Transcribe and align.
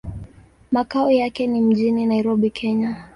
Makao 0.71 1.11
yake 1.11 1.47
ni 1.47 1.61
mjini 1.61 2.05
Nairobi, 2.05 2.49
Kenya. 2.49 3.03